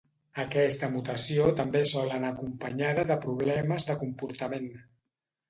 [0.43, 4.69] Aquesta mutació també sol anar acompanyada de problemes de comportament.